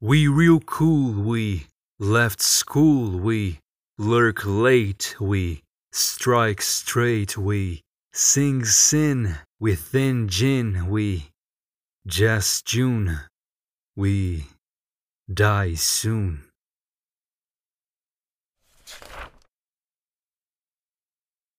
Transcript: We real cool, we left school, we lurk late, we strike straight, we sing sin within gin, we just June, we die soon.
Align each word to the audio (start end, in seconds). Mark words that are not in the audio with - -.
We 0.00 0.28
real 0.28 0.60
cool, 0.60 1.12
we 1.22 1.68
left 1.98 2.42
school, 2.42 3.18
we 3.18 3.60
lurk 3.96 4.42
late, 4.44 5.16
we 5.18 5.62
strike 5.90 6.60
straight, 6.60 7.38
we 7.38 7.80
sing 8.12 8.66
sin 8.66 9.36
within 9.58 10.28
gin, 10.28 10.88
we 10.90 11.30
just 12.06 12.66
June, 12.66 13.20
we 13.96 14.44
die 15.32 15.74
soon. 15.74 16.45